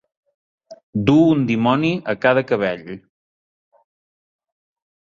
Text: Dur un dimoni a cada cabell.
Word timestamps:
Dur 1.09 1.27
un 1.35 1.45
dimoni 1.51 1.93
a 2.15 2.17
cada 2.27 2.45
cabell. 2.53 2.85